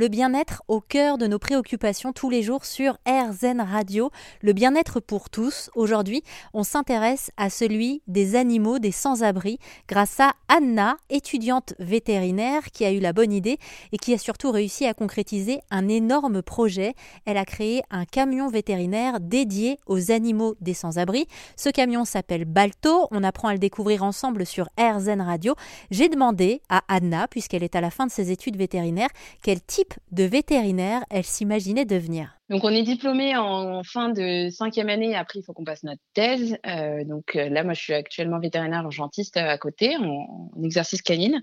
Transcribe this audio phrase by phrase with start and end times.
[0.00, 4.98] le bien-être au cœur de nos préoccupations tous les jours sur RZN Radio, le bien-être
[4.98, 5.68] pour tous.
[5.74, 6.22] Aujourd'hui,
[6.54, 9.58] on s'intéresse à celui des animaux, des sans-abri,
[9.88, 13.58] grâce à Anna, étudiante vétérinaire qui a eu la bonne idée
[13.92, 16.94] et qui a surtout réussi à concrétiser un énorme projet.
[17.26, 21.26] Elle a créé un camion vétérinaire dédié aux animaux des sans-abri.
[21.56, 23.06] Ce camion s'appelle Balto.
[23.10, 25.56] On apprend à le découvrir ensemble sur RZN Radio.
[25.90, 29.10] J'ai demandé à Anna, puisqu'elle est à la fin de ses études vétérinaires,
[29.42, 32.40] quel type de vétérinaire elle s'imaginait devenir.
[32.50, 35.14] Donc on est diplômé en fin de cinquième année.
[35.14, 36.58] Après, il faut qu'on passe notre thèse.
[36.66, 41.40] Euh, donc euh, là, moi, je suis actuellement vétérinaire urgentiste à côté, en, exercice canine.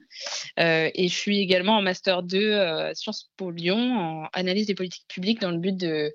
[0.59, 5.07] Euh, et je suis également en master 2 Sciences Po Lyon, en analyse des politiques
[5.07, 6.13] publiques, dans le but de,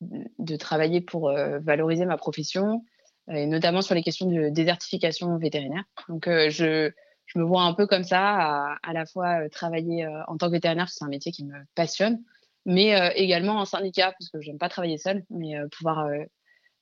[0.00, 2.84] de travailler pour valoriser ma profession,
[3.32, 5.84] et notamment sur les questions de désertification vétérinaire.
[6.10, 6.92] Donc je
[7.34, 10.52] je me vois un peu comme ça, à, à la fois travailler en tant que
[10.52, 12.22] vétérinaire, parce que c'est un métier qui me passionne,
[12.66, 16.24] mais euh, également en syndicat, parce que j'aime pas travailler seule, mais euh, pouvoir euh,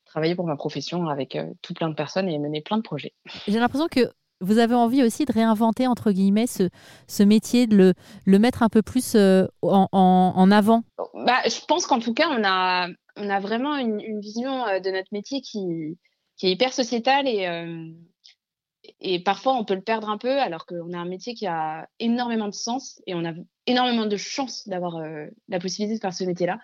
[0.05, 3.15] travailler pour ma profession avec tout plein de personnes et mener plein de projets.
[3.49, 6.69] J'ai l'impression que vous avez envie aussi de réinventer, entre guillemets, ce,
[7.07, 7.95] ce métier, de le,
[8.27, 10.83] le, mettre un peu plus en, en, en, avant
[11.15, 14.91] bah, Je pense qu'en tout cas, on a, on a vraiment une, une vision de
[14.91, 15.97] notre métier qui,
[16.37, 17.47] qui est hyper sociétale et,
[19.01, 21.89] et parfois on peut le perdre un peu alors qu'on a un métier qui a
[22.01, 23.33] énormément de sens et on a
[23.67, 26.59] énormément de chance d'avoir euh, la possibilité de faire ce métier-là.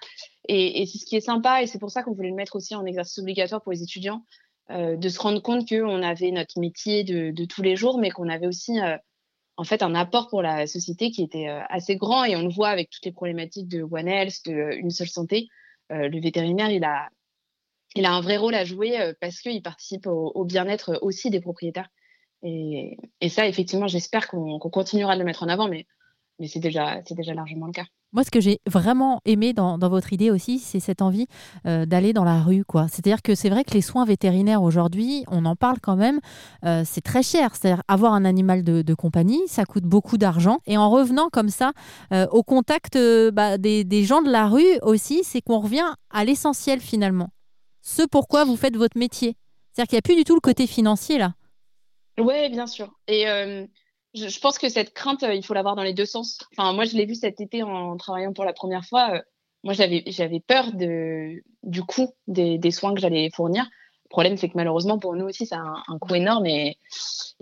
[0.48, 2.74] Et, c'est ce qui est sympa et c'est pour ça qu'on voulait le mettre aussi
[2.74, 4.24] en exercice obligatoire pour les étudiants,
[4.70, 8.28] euh, de se rendre compte qu'on avait notre métier de, tous les jours, mais qu'on
[8.28, 8.96] avait aussi euh,
[9.56, 12.68] en fait un apport pour la société qui était assez grand et on le voit
[12.68, 15.48] avec toutes les problématiques de One Health, de Une seule santé.
[15.90, 17.08] Le vétérinaire, il a,
[17.96, 21.88] il a un vrai rôle à jouer parce qu'il participe au bien-être aussi des propriétaires.
[22.42, 22.96] Et,
[23.28, 25.86] ça, effectivement, j'espère qu'on continuera de le mettre en avant, mais,
[26.46, 27.02] c'est déjà,
[27.34, 27.86] largement le cas.
[28.12, 31.26] Moi, ce que j'ai vraiment aimé dans, votre idée aussi, c'est cette envie
[31.66, 32.62] euh, d'aller dans la rue.
[32.88, 36.20] C'est-à-dire que c'est vrai que les soins vétérinaires aujourd'hui, on en parle quand même,
[36.64, 37.54] euh, c'est très cher.
[37.54, 40.60] C'est-à-dire avoir un animal de, compagnie, ça coûte beaucoup d'argent.
[40.66, 41.72] Et en revenant comme ça
[42.12, 42.96] euh, au contact
[43.32, 47.30] bah, des gens de la rue aussi, c'est qu'on revient à l'essentiel finalement.
[47.82, 49.36] Ce pourquoi vous faites votre métier.
[49.72, 51.34] C'est-à-dire qu'il n'y a plus du tout le côté financier là.
[52.18, 52.90] Oui, bien sûr.
[53.06, 53.66] Et euh,
[54.14, 56.38] je, pense que cette crainte, euh, il faut l'avoir dans les deux sens.
[56.52, 59.14] Enfin, moi, je l'ai vu cet été en travaillant pour la première fois.
[59.14, 59.22] Euh,
[59.64, 63.64] moi, j'avais, peur du coût des, soins que j'allais fournir.
[64.04, 66.46] Le problème, c'est que malheureusement, pour nous aussi, ça a un, coût énorme.
[66.46, 66.78] Et,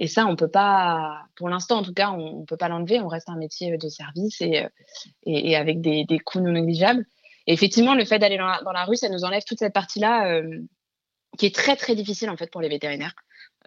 [0.06, 3.00] ça, on peut pas, pour l'instant, en tout cas, on, on peut pas l'enlever.
[3.00, 7.06] On reste un métier de service et, avec des, coûts non négligeables.
[7.46, 10.40] Et effectivement, le fait d'aller dans la, rue, ça nous enlève toute cette partie-là
[11.38, 13.14] qui est très, très difficile, en fait, pour les vétérinaires.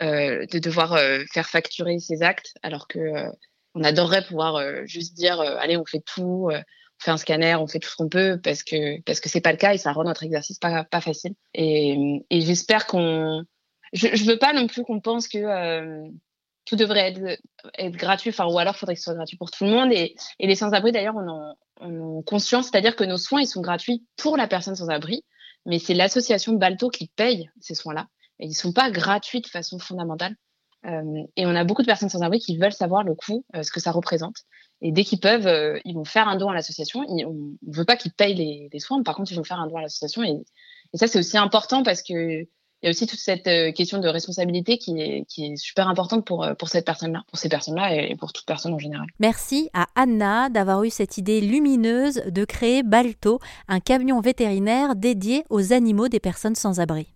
[0.02, 3.30] Euh, de devoir euh, faire facturer ses actes, alors que euh,
[3.76, 7.80] on adorerait pouvoir juste dire allez on fait tout, on fait un scanner, on fait
[7.80, 10.06] tout ce qu'on peut parce que parce que c'est pas le cas et ça rend
[10.06, 11.34] notre exercice pas pas facile.
[11.54, 13.44] Et, et j'espère qu'on,
[13.94, 16.08] je, je veux pas non plus qu'on pense que
[16.66, 17.14] tout devrait
[17.78, 19.92] être, gratuit, enfin, ou alors faudrait que ce soit gratuit pour tout le monde.
[19.92, 23.48] Et, et les sans-abri, d'ailleurs, on en, on en conscience, c'est-à-dire que nos soins, ils
[23.48, 25.26] sont gratuits pour la personne sans-abri,
[25.66, 28.08] mais c'est l'association Balto qui paye ces soins-là
[28.40, 30.36] et ils sont pas gratuits de façon fondamentale.
[30.86, 33.64] Euh, et on a beaucoup de personnes sans abri qui veulent savoir le coût, euh,
[33.64, 34.38] ce que ça représente.
[34.82, 37.02] Et dès qu'ils peuvent, euh, ils vont faire un don à l'association.
[37.08, 39.78] On ne veut pas qu'ils payent les, soins, par contre, ils vont faire un don
[39.78, 40.24] à l'association.
[40.24, 40.38] Et,
[40.94, 42.48] ça, c'est aussi important parce que
[42.82, 43.44] il y a aussi toute cette
[43.76, 48.16] question de responsabilité qui est, super importante pour, pour cette personne-là, pour ces personnes-là et
[48.16, 49.06] pour toute personne en général.
[49.20, 55.44] Merci à Anna d'avoir eu cette idée lumineuse de créer Balto, un camion vétérinaire dédié
[55.50, 57.14] aux animaux des personnes sans abri.